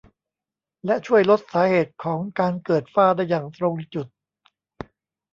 [0.85, 4.07] และช่วยลดสาเหตุของการเกิดฝ้าได้อย่างตรงจุด